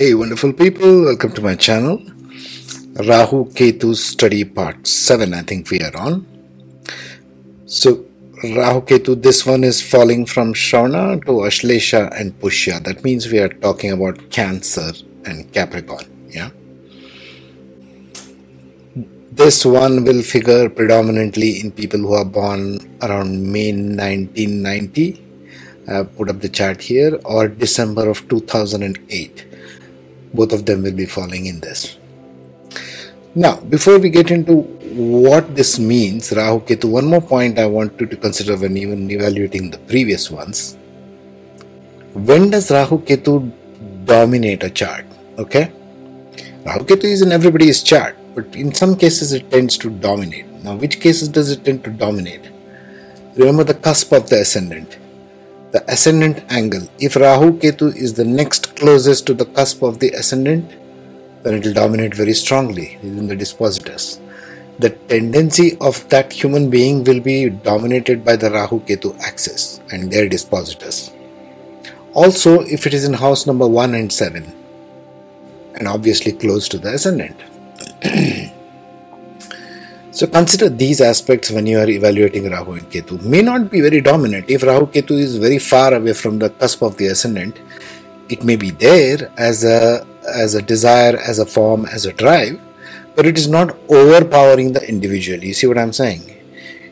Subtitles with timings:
[0.00, 1.98] Hey, wonderful people, welcome to my channel.
[3.06, 6.26] Rahu Ketu study part 7, I think we are on.
[7.66, 8.06] So,
[8.42, 12.82] Rahu Ketu, this one is falling from Shravana to Ashlesha and Pushya.
[12.82, 14.90] That means we are talking about Cancer
[15.26, 16.06] and Capricorn.
[16.30, 16.48] Yeah.
[19.32, 25.22] This one will figure predominantly in people who are born around May 1990.
[25.88, 29.48] I uh, put up the chart here, or December of 2008
[30.34, 31.96] both of them will be falling in this.
[33.34, 34.62] Now, before we get into
[34.92, 39.10] what this means, Rahu Ketu, one more point I want you to consider when even
[39.10, 40.76] evaluating the previous ones.
[42.14, 43.52] When does Rahu Ketu
[44.04, 45.04] dominate a chart?
[45.38, 45.70] Okay?
[46.64, 50.46] Rahu Ketu is in everybody's chart, but in some cases it tends to dominate.
[50.64, 52.50] Now, which cases does it tend to dominate?
[53.36, 54.98] Remember the cusp of the ascendant
[55.72, 56.88] the ascendant angle.
[56.98, 60.70] If Rahu Ketu is the next closest to the cusp of the ascendant,
[61.42, 64.20] then it will dominate very strongly within the dispositors.
[64.78, 70.10] The tendency of that human being will be dominated by the Rahu Ketu axis and
[70.10, 71.12] their dispositors.
[72.14, 74.52] Also, if it is in house number 1 and 7,
[75.74, 77.36] and obviously close to the ascendant.
[80.12, 83.22] So consider these aspects when you are evaluating Rahu and Ketu.
[83.22, 84.50] May not be very dominant.
[84.50, 87.56] If Rahu Ketu is very far away from the cusp of the ascendant,
[88.28, 92.60] it may be there as a as a desire, as a form, as a drive,
[93.14, 95.38] but it is not overpowering the individual.
[95.44, 96.22] You see what I'm saying?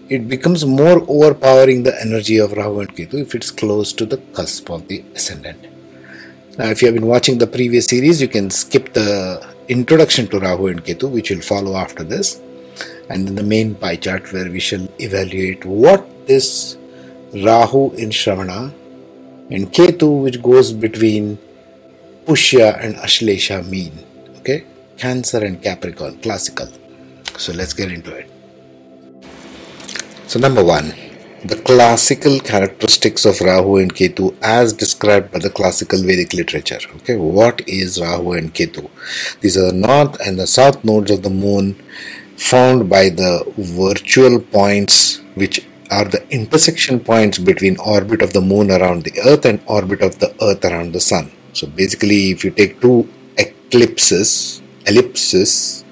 [0.08, 4.18] It becomes more overpowering the energy of Rahu and Ketu if it's close to the
[4.38, 5.66] cusp of the ascendant.
[6.56, 10.38] Now, if you have been watching the previous series, you can skip the introduction to
[10.38, 12.40] Rahu and Ketu, which will follow after this
[13.08, 16.76] and then the main pie chart where we shall evaluate what this
[17.32, 18.72] Rahu in Shravana
[19.50, 21.38] and Ketu which goes between
[22.26, 24.04] Pushya and Ashlesha mean.
[24.38, 24.64] Okay,
[24.96, 26.68] Cancer and Capricorn, classical.
[27.36, 28.30] So let's get into it.
[30.26, 30.92] So number one,
[31.44, 36.80] the classical characteristics of Rahu and Ketu as described by the classical Vedic literature.
[36.96, 38.90] Okay, what is Rahu and Ketu?
[39.40, 41.80] These are the north and the south nodes of the moon
[42.38, 48.70] found by the virtual points which are the intersection points between orbit of the moon
[48.70, 51.32] around the earth and orbit of the earth around the sun.
[51.52, 55.84] So basically if you take two eclipses ellipses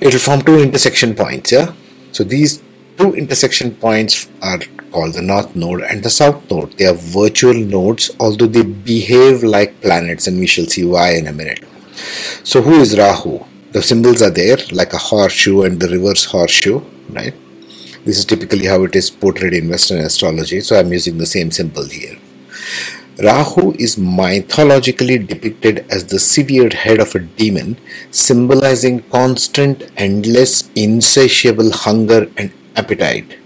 [0.00, 1.74] it will form two intersection points yeah?
[2.12, 2.62] So these
[2.96, 4.60] two intersection points are
[4.92, 6.72] called the north node and the south node.
[6.78, 11.26] They are virtual nodes although they behave like planets and we shall see why in
[11.26, 11.64] a minute.
[12.44, 16.80] So who is rahu the symbols are there like a horseshoe and the reverse horseshoe
[17.10, 17.34] right
[18.04, 21.50] this is typically how it is portrayed in western astrology so i'm using the same
[21.50, 22.16] symbol here
[23.26, 27.76] rahu is mythologically depicted as the severed head of a demon
[28.10, 33.38] symbolizing constant endless insatiable hunger and appetite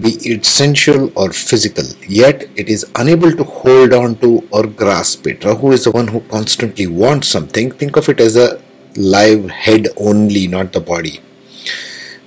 [0.00, 5.24] be it sensual or physical, yet it is unable to hold on to or grasp
[5.28, 5.44] it.
[5.44, 7.70] Rahu is the one who constantly wants something.
[7.70, 8.60] Think of it as a
[8.96, 11.20] live head only, not the body.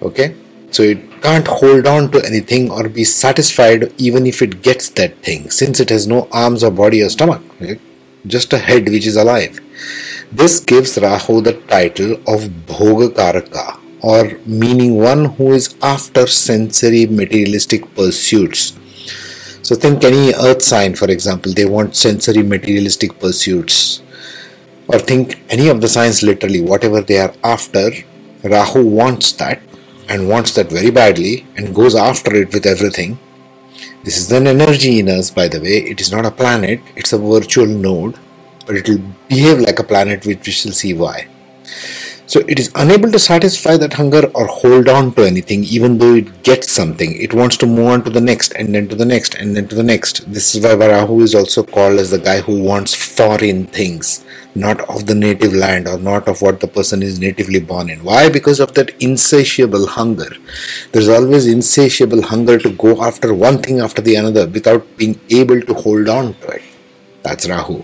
[0.01, 0.35] Okay,
[0.71, 5.17] so it can't hold on to anything or be satisfied even if it gets that
[5.23, 7.79] thing, since it has no arms or body or stomach, right?
[8.27, 9.59] just a head which is alive.
[10.31, 17.93] This gives Rahu the title of Bhogakaraka, or meaning one who is after sensory materialistic
[17.95, 18.77] pursuits.
[19.61, 24.01] So think any earth sign, for example, they want sensory materialistic pursuits
[24.87, 27.91] or think any of the signs literally, whatever they are after,
[28.43, 29.61] Rahu wants that
[30.09, 33.19] and wants that very badly and goes after it with everything.
[34.03, 35.77] This is an energy in us, by the way.
[35.91, 38.17] It is not a planet, it's a virtual node,
[38.65, 41.27] but it will behave like a planet, which we shall see why.
[42.27, 46.15] So it is unable to satisfy that hunger or hold on to anything, even though
[46.15, 47.15] it gets something.
[47.15, 49.69] It wants to move on to the next, and then to the next, and then
[49.69, 50.29] to the next.
[50.29, 54.25] This is why Rahu is also called as the guy who wants foreign things,
[54.55, 58.03] not of the native land or not of what the person is natively born in.
[58.03, 58.27] Why?
[58.27, 60.31] Because of that insatiable hunger.
[60.91, 65.61] There's always insatiable hunger to go after one thing after the another without being able
[65.61, 66.63] to hold on to it.
[67.23, 67.83] That's Rahu.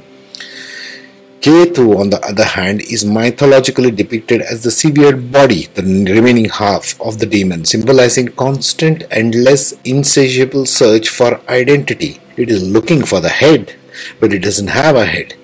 [1.44, 7.00] Ketu, on the other hand, is mythologically depicted as the severed body, the remaining half
[7.02, 12.22] of the demon, symbolizing constant, endless, insatiable search for identity.
[12.38, 13.76] It is looking for the head,
[14.22, 15.36] but it doesn't have a head.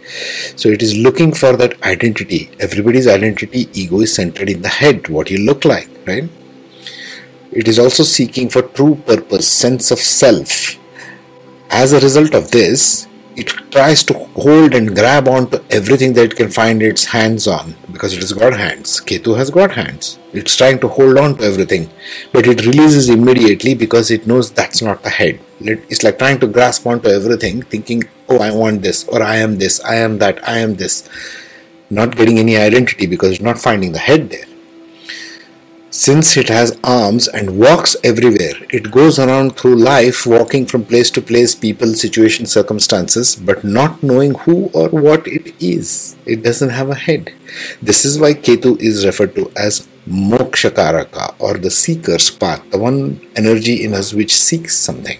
[0.56, 2.50] So it is looking for that identity.
[2.62, 6.30] Everybody's identity, ego is centered in the head, what you look like, right?
[7.52, 10.78] It is also seeking for true purpose, sense of self.
[11.70, 16.36] As a result of this, it tries to hold and grab onto everything that it
[16.36, 19.00] can find its hands on because it has got hands.
[19.02, 20.20] Ketu has got hands.
[20.34, 21.90] It's trying to hold on to everything,
[22.32, 25.40] but it releases immediately because it knows that's not the head.
[25.62, 29.58] It's like trying to grasp onto everything, thinking, oh, I want this, or I am
[29.58, 31.08] this, I am that, I am this.
[31.90, 34.46] Not getting any identity because it's not finding the head there.
[36.00, 41.12] Since it has arms and walks everywhere, it goes around through life walking from place
[41.12, 46.16] to place, people, situation, circumstances, but not knowing who or what it is.
[46.26, 47.34] It doesn't have a head.
[47.82, 53.20] This is why Ketu is referred to as Mokshakaraka or the seeker's path, the one
[53.36, 55.20] energy in us which seeks something.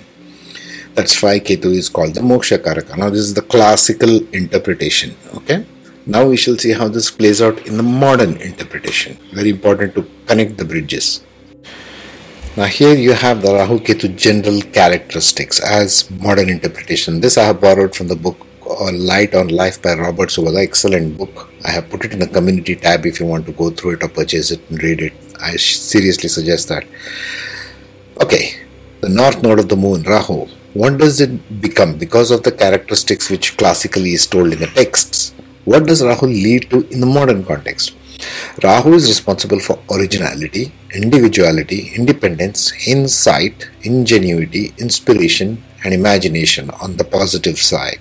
[0.96, 2.98] That's why Ketu is called the Mokshakaraka.
[2.98, 5.18] Now, this is the classical interpretation.
[5.36, 5.66] Okay.
[6.14, 9.20] Now we shall see how this plays out in the modern interpretation.
[9.32, 11.24] Very important to connect the bridges.
[12.58, 17.22] Now here you have the Rahu Ketu general characteristics as modern interpretation.
[17.22, 20.64] This I have borrowed from the book uh, Light on Life by Robert Svoboda.
[20.64, 21.48] Excellent book.
[21.64, 24.04] I have put it in the community tab if you want to go through it
[24.04, 25.14] or purchase it and read it.
[25.40, 26.88] I seriously suggest that.
[28.20, 28.56] Okay,
[29.02, 30.48] the north node of the moon, Rahu.
[30.74, 35.36] What does it become because of the characteristics which classically is told in the texts?
[35.66, 37.96] What does Rahu lead to in the modern context?
[38.64, 47.60] Rahu is responsible for originality, individuality, independence, insight, ingenuity, inspiration, and imagination on the positive
[47.60, 48.00] side.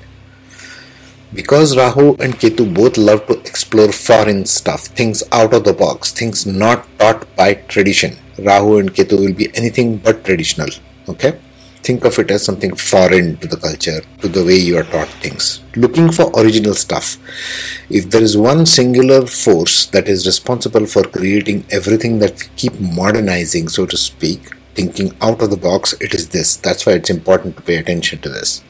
[1.34, 6.10] Because Rahu and Ketu both love to explore foreign stuff, things out of the box,
[6.12, 10.70] things not taught by tradition, Rahu and Ketu will be anything but traditional.
[11.08, 11.38] Okay?
[11.82, 15.08] Think of it as something foreign to the culture, to the way you are taught
[15.24, 15.62] things.
[15.76, 17.16] Looking for original stuff.
[17.90, 22.78] If there is one singular force that is responsible for creating everything that we keep
[22.80, 24.40] modernizing, so to speak,
[24.74, 26.56] thinking out of the box, it is this.
[26.56, 28.62] That's why it's important to pay attention to this.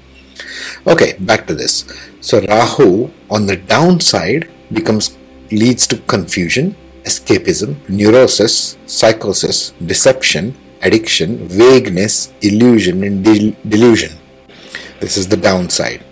[0.86, 1.84] Okay, back to this.
[2.20, 5.16] So Rahu on the downside becomes
[5.50, 14.12] leads to confusion, escapism, neurosis, psychosis, deception, addiction, vagueness, illusion, and del- delusion.
[15.00, 16.04] This is the downside.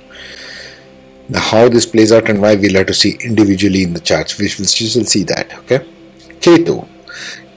[1.29, 4.39] Now, how this plays out and why we'll have to see individually in the charts.
[4.39, 5.53] We will, see that.
[5.61, 5.81] Okay.
[6.41, 6.87] Ketu.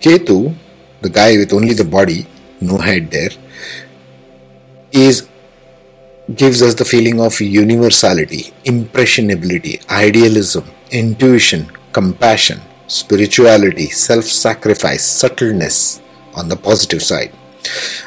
[0.02, 0.56] Ketu,
[1.02, 2.26] the guy with only the body,
[2.62, 3.30] no head there,
[4.92, 5.28] is
[6.36, 16.02] gives us the feeling of universality, impressionability, idealism, intuition, compassion, spirituality, self sacrifice, subtleness,
[16.36, 17.34] on the positive side.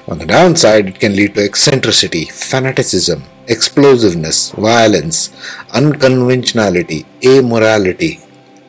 [0.08, 5.28] On the downside, it can lead to eccentricity, fanaticism, explosiveness, violence,
[5.70, 8.20] unconventionality, amorality,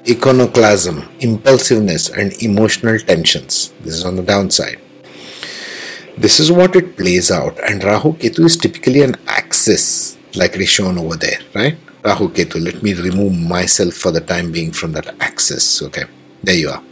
[0.10, 3.74] iconoclasm, impulsiveness, and emotional tensions.
[3.82, 4.80] This is on the downside.
[6.18, 10.62] This is what it plays out, and Rahu Ketu is typically an axis, like it
[10.62, 11.78] is shown over there, right?
[12.04, 12.64] Rahu Ketu.
[12.64, 15.82] Let me remove myself for the time being from that axis.
[15.82, 16.04] Okay,
[16.44, 16.84] there you are.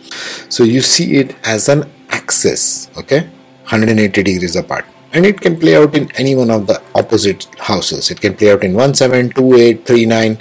[0.50, 1.92] So you see it as an
[2.32, 3.22] axis okay?
[3.68, 4.86] 180 degrees apart.
[5.14, 8.10] And it can play out in any one of the opposite houses.
[8.12, 10.38] It can play out in 1 7 2 8 3 9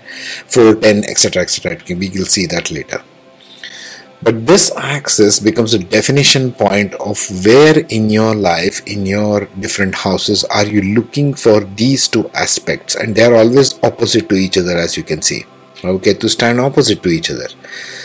[0.46, 3.02] 4 10 etc etc we will see that later.
[4.22, 9.94] But this axis becomes a definition point of where in your life in your different
[10.06, 12.94] houses are you looking for these two aspects?
[12.94, 15.46] And they are always opposite to each other as you can see
[15.84, 17.48] okay to stand opposite to each other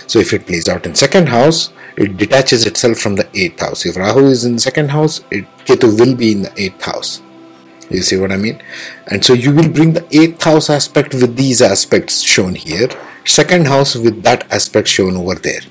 [0.07, 3.85] so if it plays out in second house it detaches itself from the eighth house.
[3.85, 7.21] If Rahu is in second house, it, Ketu will be in the eighth house.
[7.89, 8.61] You see what I mean?
[9.07, 12.89] And so you will bring the eighth house aspect with these aspects shown here,
[13.25, 15.61] second house with that aspect shown over there.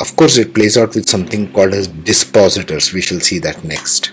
[0.00, 2.92] Of course, it plays out with something called as dispositors.
[2.92, 4.12] We shall see that next.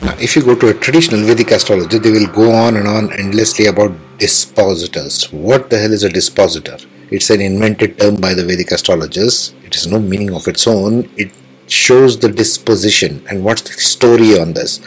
[0.00, 3.12] Now, if you go to a traditional Vedic astrology, they will go on and on
[3.12, 5.24] endlessly about dispositors.
[5.32, 6.78] What the hell is a dispositor?
[7.10, 9.54] It's an invented term by the Vedic astrologers.
[9.64, 11.10] It has no meaning of its own.
[11.16, 11.32] It
[11.66, 13.24] shows the disposition.
[13.28, 14.80] And what's the story on this?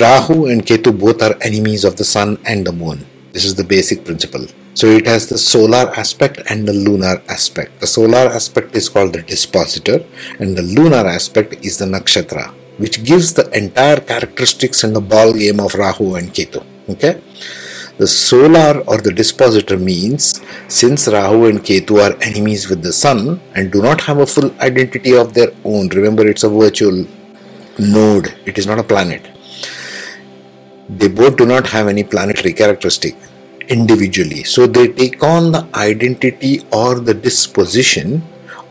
[0.00, 3.06] Rahu and Ketu both are enemies of the sun and the moon.
[3.32, 4.46] This is the basic principle.
[4.74, 7.80] So it has the solar aspect and the lunar aspect.
[7.80, 10.04] The solar aspect is called the dispositor,
[10.40, 15.32] and the lunar aspect is the nakshatra, which gives the entire characteristics and the ball
[15.32, 16.64] game of Rahu and Ketu.
[16.88, 17.20] Okay.
[17.96, 23.40] The solar or the dispositor means since Rahu and Ketu are enemies with the sun
[23.54, 27.06] and do not have a full identity of their own, remember it's a virtual
[27.78, 29.30] node, it is not a planet.
[30.88, 33.14] They both do not have any planetary characteristic
[33.68, 34.42] individually.
[34.42, 38.22] So they take on the identity or the disposition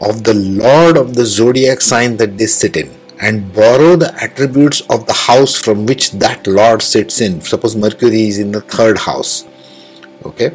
[0.01, 2.91] of the lord of the zodiac sign that they sit in.
[3.27, 7.39] And borrow the attributes of the house from which that lord sits in.
[7.41, 9.45] Suppose Mercury is in the third house,
[10.25, 10.49] okay,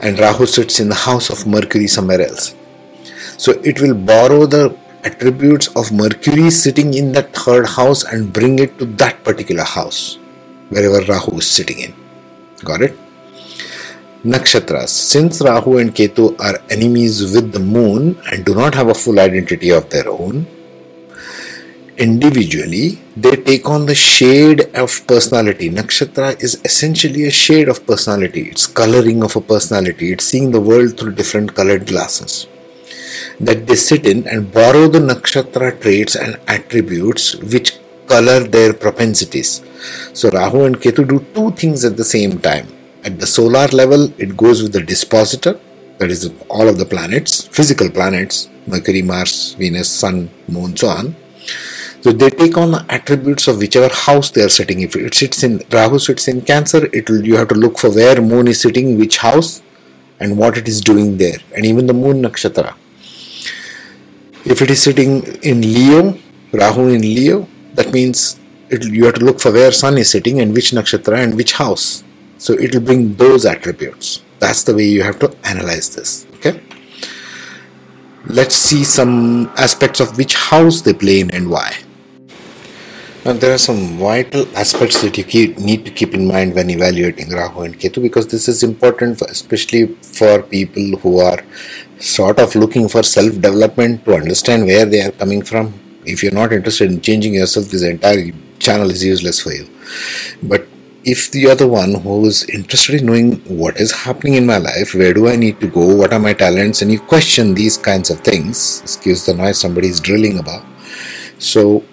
[0.00, 2.54] and Rahu sits in the house of Mercury somewhere else.
[3.36, 4.64] So it will borrow the
[5.04, 10.18] attributes of Mercury sitting in that third house and bring it to that particular house,
[10.70, 11.94] wherever Rahu is sitting in.
[12.64, 12.98] Got it?
[14.24, 14.88] Nakshatras.
[14.88, 19.18] Since Rahu and Ketu are enemies with the moon and do not have a full
[19.18, 20.46] identity of their own,
[21.98, 25.70] individually they take on the shade of personality.
[25.70, 30.60] Nakshatra is essentially a shade of personality, it's coloring of a personality, it's seeing the
[30.60, 32.46] world through different colored glasses.
[33.40, 39.62] That they sit in and borrow the nakshatra traits and attributes which color their propensities.
[40.12, 42.68] So Rahu and Ketu do two things at the same time
[43.04, 45.58] at the solar level, it goes with the dispositor,
[45.98, 51.16] that is, all of the planets, physical planets, Mercury, Mars, Venus, Sun, Moon, so on.
[52.02, 54.80] So they take on the attributes of whichever house they are sitting.
[54.80, 57.90] If it sits in Rahu sits in Cancer, it will you have to look for
[57.90, 59.62] where Moon is sitting, which house,
[60.18, 62.74] and what it is doing there, and even the Moon nakshatra.
[64.44, 66.18] If it is sitting in Leo,
[66.52, 70.40] Rahu in Leo, that means it, you have to look for where Sun is sitting
[70.40, 72.02] and which nakshatra and which house.
[72.38, 74.24] So it will bring those attributes.
[74.40, 76.26] That's the way you have to analyze this.
[76.34, 76.60] Okay.
[78.26, 81.76] Let's see some aspects of which house they play in and why.
[83.24, 86.68] Now there are some vital aspects that you keep, need to keep in mind when
[86.70, 91.38] evaluating Rahu and Ketu because this is important, for, especially for people who are
[92.00, 95.72] sort of looking for self-development to understand where they are coming from.
[96.04, 99.70] If you're not interested in changing yourself, this entire channel is useless for you.
[100.42, 100.66] But
[101.04, 105.14] if you're the one who's interested in knowing what is happening in my life, where
[105.14, 108.18] do I need to go, what are my talents, and you question these kinds of
[108.22, 110.66] things, excuse the noise somebody is drilling about.
[111.38, 111.84] So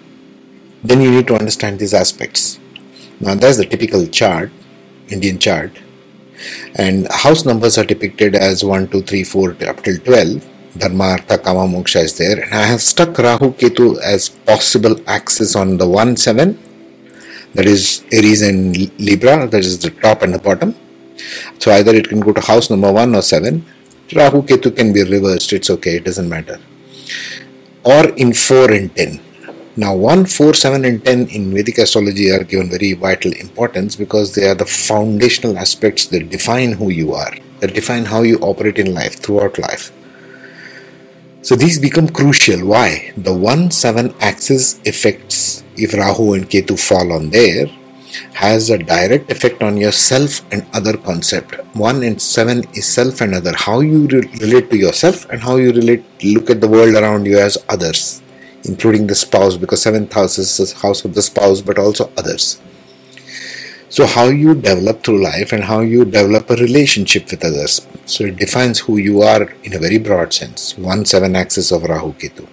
[0.82, 2.58] then you need to understand these aspects.
[3.20, 4.50] Now that's the typical chart,
[5.08, 5.72] Indian chart.
[6.74, 10.46] And house numbers are depicted as 1, 2, 3, 4 up till 12.
[10.78, 12.42] Dharma, Artha, Kama, Moksha is there.
[12.44, 16.58] And I have stuck Rahu Ketu as possible axis on the 1, 7
[17.54, 20.74] that is Aries and Libra, that is the top and the bottom.
[21.58, 23.64] So either it can go to house number 1 or 7.
[24.14, 26.58] Rahu Ketu can be reversed, it's okay, it doesn't matter.
[27.84, 29.20] Or in 4 and 10.
[29.80, 34.34] Now 1, 4, 7 and 10 in Vedic astrology are given very vital importance because
[34.34, 38.78] they are the foundational aspects that define who you are, that define how you operate
[38.78, 39.90] in life, throughout life.
[41.40, 42.66] So these become crucial.
[42.66, 43.14] Why?
[43.16, 47.64] The 1 7 axis affects if Rahu and Ketu fall on there
[48.34, 51.54] has a direct effect on your self and other concept.
[51.74, 53.54] 1 and 7 is self and other.
[53.56, 57.24] How you re- relate to yourself and how you relate look at the world around
[57.24, 58.20] you as others,
[58.64, 62.60] including the spouse, because 7th house is the house of the spouse, but also others.
[63.88, 67.84] So, how you develop through life and how you develop a relationship with others.
[68.06, 70.78] So, it defines who you are in a very broad sense.
[70.78, 72.46] 1 7 axis of Rahu Ketu.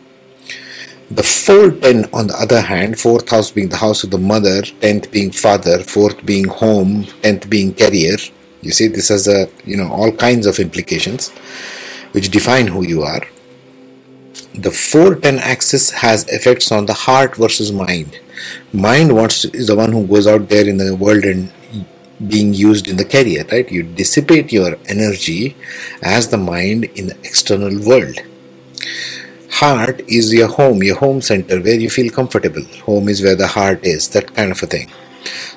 [1.12, 4.64] The 4 10, on the other hand, 4th house being the house of the mother,
[4.64, 8.18] 10th being father, 4th being home, 10th being career.
[8.62, 11.30] You see, this has a, you know, all kinds of implications
[12.14, 13.22] which define who you are.
[14.58, 18.20] The 410 axis has effects on the heart versus mind.
[18.74, 21.52] Mind wants to, is the one who goes out there in the world and
[22.28, 23.72] being used in the career right?
[23.72, 25.56] You dissipate your energy
[26.02, 28.20] as the mind in the external world.
[29.52, 32.64] Heart is your home your home center where you feel comfortable.
[32.86, 34.90] Home is where the heart is that kind of a thing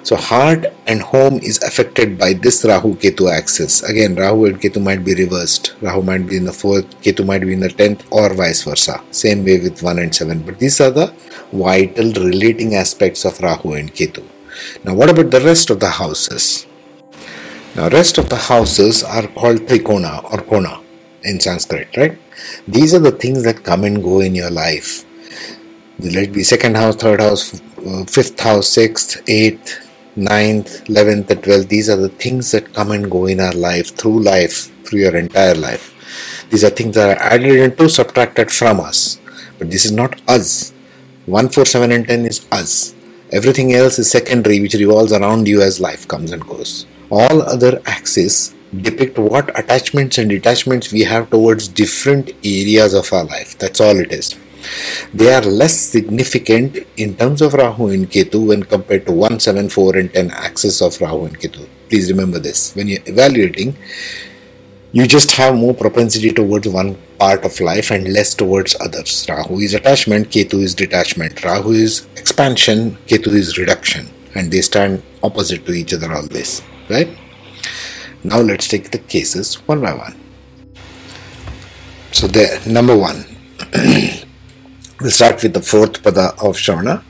[0.02, 3.82] so heart and home is affected by this Rahu Ketu axis.
[3.82, 5.74] Again, Rahu and Ketu might be reversed.
[5.80, 9.02] Rahu might be in the fourth, Ketu might be in the tenth, or vice versa.
[9.10, 10.42] Same way with one and seven.
[10.42, 11.12] But these are the
[11.52, 14.24] vital relating aspects of Rahu and Ketu.
[14.84, 16.66] Now, what about the rest of the houses?
[17.76, 20.80] Now, rest of the houses are called trikona or kona
[21.22, 22.18] in Sanskrit, right?
[22.66, 25.04] These are the things that come and go in your life.
[26.02, 31.68] Let be second house, third house, uh, fifth house, sixth, eighth, ninth, eleventh, and twelfth.
[31.68, 35.14] These are the things that come and go in our life, through life, through your
[35.14, 35.94] entire life.
[36.48, 39.20] These are things that are added into, subtracted from us.
[39.58, 40.72] But this is not us.
[41.26, 42.94] 1, 4, 7, and 10 is us.
[43.30, 46.86] Everything else is secondary, which revolves around you as life comes and goes.
[47.10, 53.24] All other axes depict what attachments and detachments we have towards different areas of our
[53.24, 53.58] life.
[53.58, 54.34] That's all it is.
[55.12, 59.68] They are less significant in terms of Rahu and Ketu when compared to 1, 7,
[59.68, 61.68] 4, and 10 axis of Rahu and Ketu.
[61.88, 62.74] Please remember this.
[62.74, 63.76] When you're evaluating,
[64.92, 69.26] you just have more propensity towards one part of life and less towards others.
[69.28, 71.44] Rahu is attachment, Ketu is detachment.
[71.44, 74.08] Rahu is expansion, Ketu is reduction.
[74.34, 76.62] And they stand opposite to each other always.
[76.88, 77.16] Right?
[78.22, 80.16] Now let's take the cases one by one.
[82.12, 83.24] So there, number one.
[85.00, 87.02] we'll start with the fourth pada of Shravana.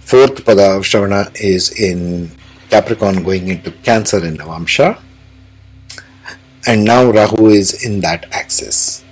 [0.00, 2.30] Fourth pada of Shravana is in
[2.68, 5.00] Capricorn going into Cancer in Navamsha
[6.66, 9.04] and now Rahu is in that axis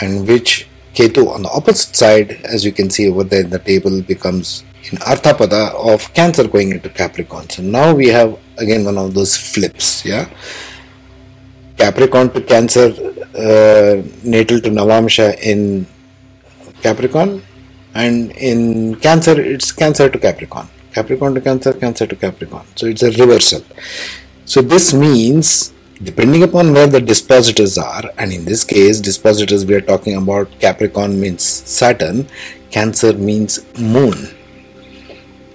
[0.00, 3.58] and which Ketu on the opposite side as you can see over there in the
[3.58, 7.50] table becomes in Arthapada of Cancer going into Capricorn.
[7.50, 10.30] So now we have again one of those flips, yeah.
[11.76, 12.94] Capricorn to Cancer,
[13.36, 15.86] uh, natal to Navamsha in
[16.86, 17.42] Capricorn,
[17.94, 22.66] and in Cancer it's Cancer to Capricorn, Capricorn to Cancer, Cancer to Capricorn.
[22.76, 23.62] So it's a reversal.
[24.44, 25.72] So this means
[26.02, 30.50] depending upon where the dispositors are and in this case dispositors we are talking about
[30.58, 32.26] capricorn means saturn
[32.70, 34.16] cancer means moon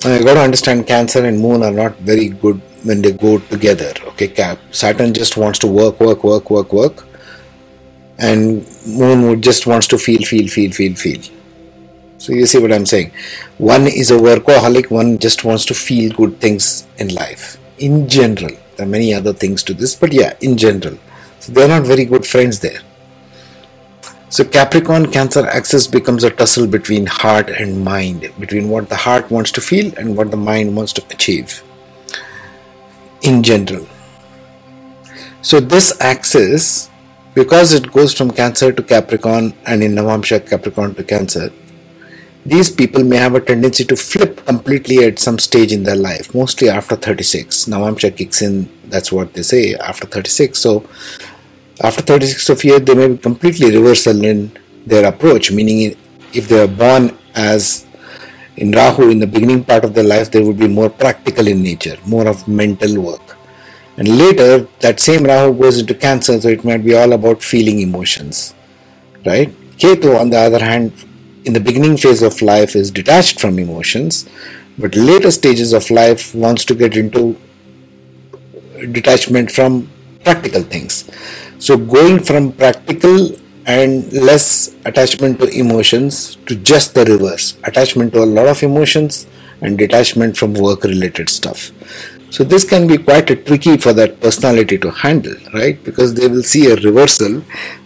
[0.06, 3.38] and you got to understand cancer and moon are not very good when they go
[3.54, 7.06] together okay Cap- saturn just wants to work work work work work
[8.20, 11.22] and moon just wants to feel feel feel feel feel
[12.18, 13.12] so you see what i'm saying
[13.58, 18.56] one is a workaholic one just wants to feel good things in life in general
[18.80, 20.98] there are many other things to this, but yeah, in general.
[21.42, 22.80] So they're not very good friends there.
[24.30, 29.30] So Capricorn Cancer axis becomes a tussle between heart and mind, between what the heart
[29.30, 31.62] wants to feel and what the mind wants to achieve.
[33.22, 33.86] In general.
[35.42, 36.89] So this axis,
[37.40, 41.54] because it goes from Cancer to Capricorn and in Navamsha Capricorn to Cancer,
[42.46, 46.36] these people may have a tendency to flip completely at some stage in their life,
[46.36, 47.66] mostly after 36.
[47.66, 50.60] Navamsha kicks in, that's what they say, after 36.
[50.60, 50.86] So,
[51.82, 54.52] after 36 of years, they may be completely reversal in
[54.86, 55.96] their approach, meaning
[56.34, 57.86] if they are born as
[58.58, 61.64] in Rahu in the beginning part of their life, they would be more practical in
[61.64, 63.39] nature, more of mental work.
[64.00, 67.80] And later, that same Rahu goes into Cancer, so it might be all about feeling
[67.82, 68.56] emotions,
[69.26, 69.50] right?
[69.78, 70.94] Ketu, on the other hand,
[71.44, 74.28] in the beginning phase of life is detached from emotions,
[74.78, 77.36] but later stages of life wants to get into
[78.94, 79.92] detachment from
[80.24, 81.10] practical things.
[81.60, 83.36] So going from practical
[83.66, 89.28] and less attachment to emotions to just the reverse attachment to a lot of emotions
[89.60, 91.72] and detachment from work related stuff.
[92.32, 95.84] So this can be quite a tricky for that personality to handle, right?
[95.84, 97.44] Because they will see a reversal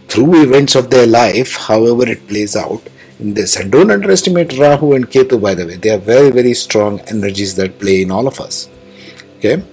[0.09, 2.81] through events of their life, however it plays out,
[3.19, 3.55] in this.
[3.55, 5.77] And don't underestimate Rahu and Ketu, by the way.
[5.77, 8.69] They are very, very strong energies that play in all of us.
[9.37, 9.63] Okay.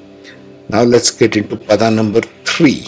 [0.68, 2.86] Now let's get into Pada number three.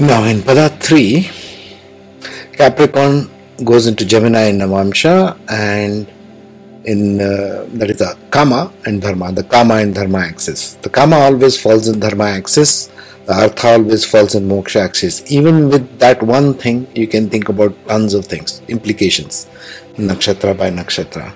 [0.00, 1.30] Now in Pada three,
[2.56, 3.30] Capricorn
[3.64, 6.06] goes into Gemini and Navamsha and
[6.84, 10.74] in uh, that is the Kama and Dharma, the Kama and Dharma axis.
[10.74, 12.90] The Kama always falls in Dharma axis
[13.26, 15.22] the artha always falls in moksha axis.
[15.32, 19.46] Even with that one thing, you can think about tons of things, implications,
[19.96, 21.32] nakshatra by nakshatra.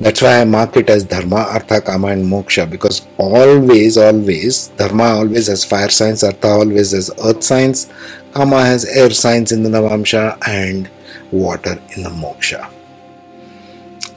[0.00, 5.04] That's why I mark it as dharma, artha, kama, and moksha because always, always, dharma
[5.04, 7.90] always has fire signs, artha always has earth signs,
[8.32, 10.90] kama has air signs in the navamsha, and
[11.30, 12.72] water in the moksha.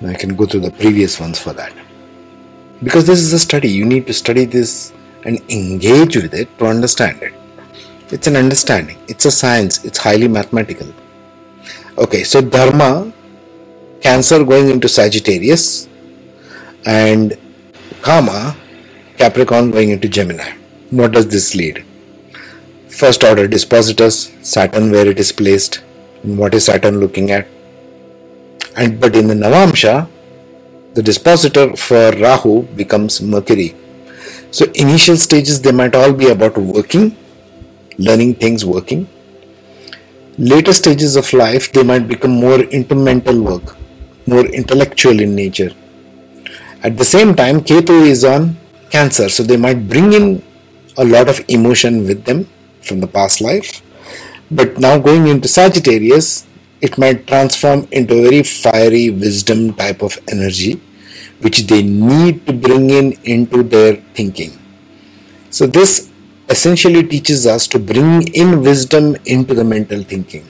[0.01, 1.73] I can go through the previous ones for that.
[2.83, 4.91] Because this is a study, you need to study this
[5.23, 7.33] and engage with it to understand it.
[8.09, 10.87] It's an understanding, it's a science, it's highly mathematical.
[11.97, 13.11] Okay, so Dharma,
[14.01, 15.87] Cancer going into Sagittarius,
[16.85, 17.37] and
[18.01, 18.55] Kama,
[19.17, 20.51] Capricorn going into Gemini.
[20.89, 21.85] What does this lead?
[22.89, 25.81] First order dispositors, Saturn where it is placed,
[26.23, 27.47] and what is Saturn looking at?
[28.75, 30.09] And but in the Navamsha,
[30.93, 33.75] the dispositor for Rahu becomes Mercury
[34.53, 37.17] so initial stages they might all be about working,
[37.97, 39.07] learning things working.
[40.37, 43.75] Later stages of life they might become more into mental work,
[44.27, 45.71] more intellectual in nature.
[46.83, 48.57] At the same time, Ketu is on
[48.91, 50.43] Cancer, so they might bring in
[50.97, 52.47] a lot of emotion with them
[52.81, 53.81] from the past life.
[54.51, 56.45] But now going into Sagittarius,
[56.87, 60.73] it might transform into a very fiery wisdom type of energy
[61.43, 64.51] which they need to bring in into their thinking.
[65.49, 66.09] So, this
[66.49, 70.47] essentially teaches us to bring in wisdom into the mental thinking.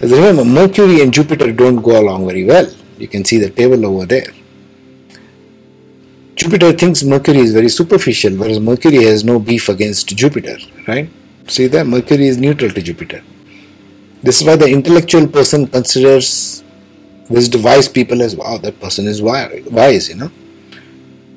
[0.00, 2.68] Remember, Mercury and Jupiter don't go along very well.
[2.98, 4.32] You can see the table over there.
[6.36, 10.56] Jupiter thinks Mercury is very superficial, whereas Mercury has no beef against Jupiter,
[10.88, 11.08] right?
[11.46, 13.22] See that Mercury is neutral to Jupiter.
[14.24, 16.64] This is why the intellectual person considers
[17.28, 20.30] wisdom, wise people as wow, that person is wise, you know.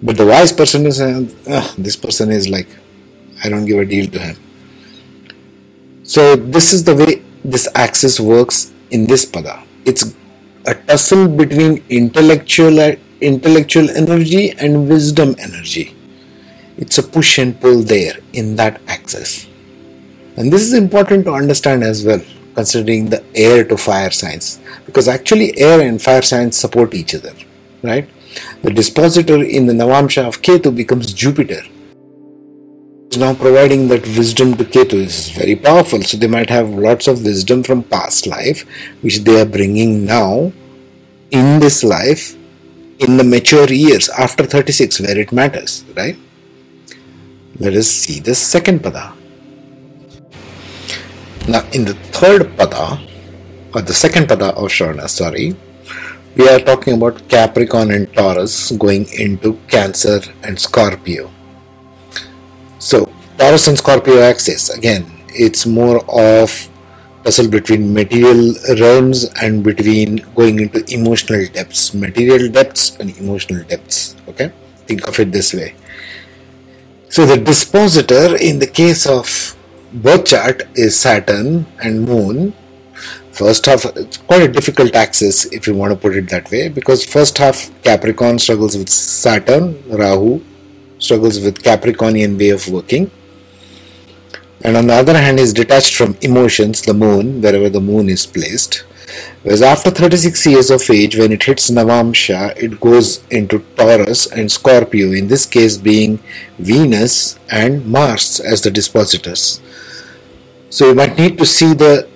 [0.02, 2.68] But the wise person is, uh, this person is like,
[3.44, 4.38] I don't give a deal to him.
[6.04, 9.66] So this is the way this axis works in this pada.
[9.84, 10.16] It's
[10.66, 12.80] a tussle between intellectual
[13.20, 15.94] intellectual energy and wisdom energy.
[16.78, 19.48] It's a push and pull there in that axis.
[20.38, 22.22] And this is important to understand as well,
[22.58, 27.34] considering the air to fire signs, because actually air and fire signs support each other,
[27.84, 28.10] right?
[28.64, 31.62] The dispositor in the Navamsha of Ketu becomes Jupiter.
[33.12, 36.02] Is now providing that wisdom to Ketu is very powerful.
[36.02, 38.66] So they might have lots of wisdom from past life,
[39.02, 40.52] which they are bringing now
[41.32, 42.36] in this life
[43.00, 46.18] in the mature years after 36, where it matters, right?
[47.60, 49.17] Let us see the second pada.
[51.48, 53.00] Now, in the third pada,
[53.74, 55.56] or the second pada of Shravana, sorry,
[56.36, 61.32] we are talking about Capricorn and Taurus going into Cancer and Scorpio.
[62.80, 63.08] So,
[63.38, 66.52] Taurus and Scorpio axis, again, it's more of
[67.24, 74.18] tussle between material realms and between going into emotional depths, material depths and emotional depths.
[74.28, 74.52] Okay,
[74.86, 75.76] think of it this way.
[77.08, 79.57] So, the dispositor in the case of
[80.02, 82.54] birth chart is Saturn and Moon
[83.38, 86.70] First half, it's quite a difficult axis if you want to put it that way,
[86.70, 90.42] because first half Capricorn struggles with Saturn, Rahu
[90.98, 93.12] struggles with Capricornian way of working,
[94.64, 98.26] and on the other hand is detached from emotions, the moon, wherever the moon is
[98.26, 98.86] placed.
[99.44, 104.52] Whereas after 36 years of age, when it hits Navamsha, it goes into Taurus and
[104.52, 106.18] Scorpio, in this case being
[106.58, 109.62] Venus and Mars as the dispositors.
[110.70, 112.08] So you might need to see the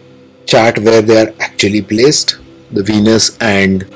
[0.45, 2.37] chart where they are actually placed,
[2.71, 3.87] the Venus and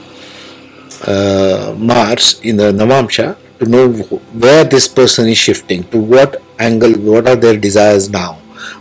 [1.05, 6.93] uh, Mars in the Navamsha, to know where this person is shifting, to what angle,
[6.93, 8.33] what are their desires now,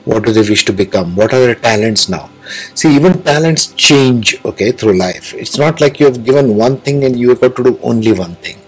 [0.05, 2.31] what do they wish to become, what are their talents now.
[2.75, 5.35] See, even talents change, okay, through life.
[5.35, 8.13] It's not like you have given one thing and you have got to do only
[8.13, 8.59] one thing.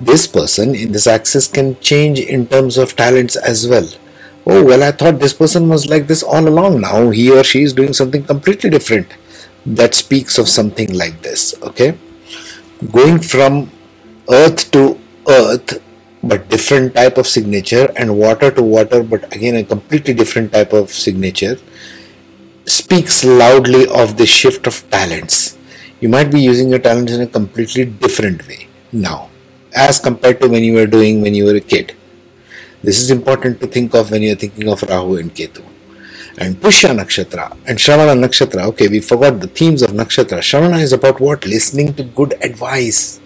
[0.00, 3.88] This person in this axis can change in terms of talents as well
[4.52, 6.80] oh well i thought this person was like this all along.
[6.80, 9.14] Now he or she is doing something completely different
[9.66, 11.98] that speaks of something like this okay?
[12.92, 13.70] Going from
[14.30, 15.82] earth to earth
[16.22, 20.72] but different type of signature and water to water but again a completely different type
[20.72, 21.56] of signature
[22.66, 25.56] speaks loudly of the shift of talents.
[26.00, 29.28] You might be using your talents in a completely different way now
[29.74, 31.94] as compared to when you were doing when you were a kid
[32.82, 35.64] this is important to think of when you're thinking of Rahu and Ketu.
[36.38, 38.66] And Pushya Nakshatra and Shravana Nakshatra.
[38.68, 40.38] Okay, we forgot the themes of Nakshatra.
[40.38, 41.44] Shravana is about what?
[41.44, 43.18] Listening to good advice.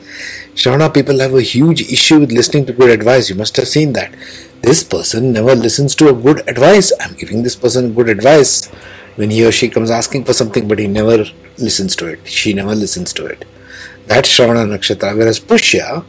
[0.55, 3.29] Shravana people have a huge issue with listening to good advice.
[3.29, 4.15] You must have seen that.
[4.62, 6.93] This person never listens to a good advice.
[7.01, 8.69] I'm giving this person good advice
[9.17, 11.25] when he or she comes asking for something, but he never
[11.59, 12.27] listens to it.
[12.27, 13.45] She never listens to it.
[14.07, 15.17] That's Shravana Nakshatra.
[15.17, 16.05] Whereas Pushya,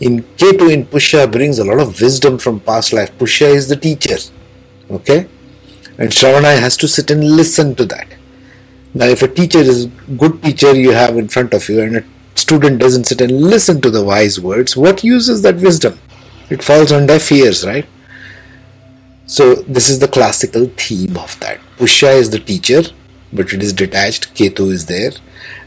[0.00, 3.16] in Ketu in Pushya brings a lot of wisdom from past life.
[3.18, 4.16] Pushya is the teacher.
[4.90, 5.26] Okay?
[5.98, 8.08] And Shravana has to sit and listen to that.
[8.94, 11.96] Now if a teacher is a good teacher you have in front of you and
[11.96, 12.04] a
[12.36, 15.98] student doesn't sit and listen to the wise words, what use is that wisdom?
[16.48, 17.86] It falls on deaf ears, right?
[19.26, 21.60] So this is the classical theme of that.
[21.76, 22.82] Pushya is the teacher,
[23.32, 24.34] but it is detached.
[24.34, 25.10] Ketu is there.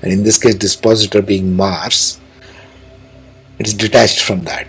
[0.02, 2.20] And in this case, dispositor being Mars,
[3.62, 4.68] it's detached from that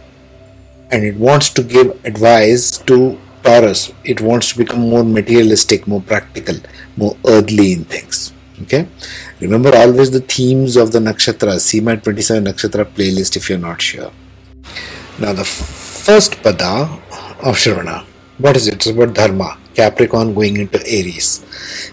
[0.92, 3.92] and it wants to give advice to Taurus.
[4.04, 6.56] It wants to become more materialistic, more practical,
[6.96, 8.32] more earthly in things.
[8.62, 8.86] Okay.
[9.40, 11.58] Remember always the themes of the nakshatra.
[11.58, 14.12] See my 27 nakshatra playlist if you're not sure.
[15.18, 16.72] Now the first pada
[17.48, 18.04] of Shravana.
[18.38, 18.74] What is it?
[18.74, 19.58] It's about dharma.
[19.74, 21.40] Capricorn going into Aries.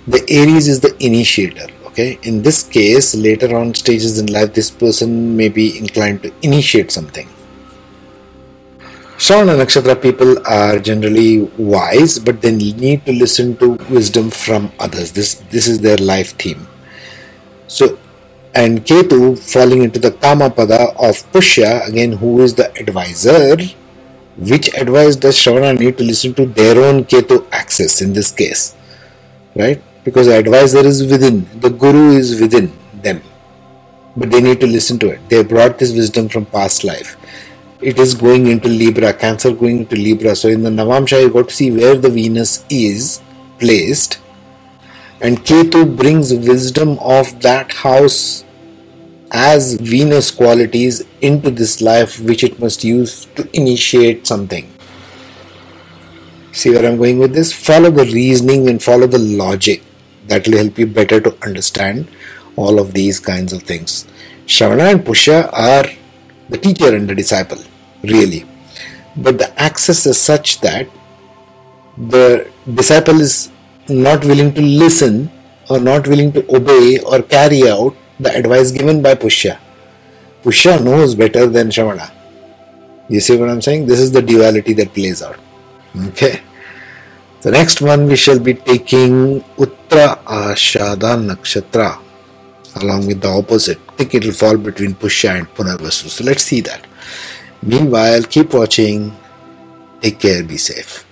[0.06, 4.72] The Aries is the initiator okay in this case later on stages in life this
[4.72, 7.28] person may be inclined to initiate something
[9.20, 15.12] Shravana Nakshatra people are generally wise, but they need to listen to wisdom from others.
[15.12, 16.70] This this is their life theme.
[17.68, 18.00] So,
[18.56, 23.58] and Ketu falling into the Kama Pada of Pushya, again, who is the advisor?
[24.38, 26.46] Which advice does Shravana need to listen to?
[26.46, 28.74] Their own Ketu axis in this case,
[29.54, 29.84] right?
[30.04, 33.22] Because the advisor is within, the guru is within them.
[34.16, 35.30] But they need to listen to it.
[35.30, 37.16] They brought this wisdom from past life.
[37.82, 40.36] It is going into Libra, Cancer going into Libra.
[40.36, 43.22] So in the Navamsha, you got to see where the Venus is
[43.60, 44.20] placed,
[45.22, 48.44] and Ketu brings wisdom of that house
[49.32, 54.70] as Venus qualities into this life, which it must use to initiate something.
[56.52, 57.54] See where I'm going with this?
[57.54, 59.84] Follow the reasoning and follow the logic.
[60.30, 62.08] That will help you better to understand
[62.56, 64.06] all of these kinds of things.
[64.46, 65.86] Shravana and Pushya are
[66.50, 67.60] the teacher and the disciple,
[68.04, 68.46] really.
[69.16, 70.88] But the access is such that
[71.98, 73.52] the disciple is
[73.88, 75.32] not willing to listen
[75.70, 79.60] or not willing to obey or carry out the advice given by Pushya.
[80.44, 82.12] Pushya knows better than Shravana.
[83.10, 83.88] You see what I'm saying?
[83.88, 85.38] This is the duality that plays out.
[86.10, 86.42] Okay.
[87.42, 91.98] The next one we shall be taking Uttara Ashada Nakshatra
[92.82, 93.80] along with the opposite.
[93.88, 96.10] I think it will fall between Pushya and Punarvasu.
[96.10, 96.86] So let's see that.
[97.64, 99.16] Meanwhile, keep watching.
[100.02, 101.09] Take care, be safe.